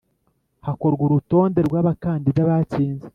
hakorwa 0.65 1.01
urutonde 1.05 1.59
rwa 1.67 1.79
bakandida 1.87 2.41
batsinze 2.49 3.07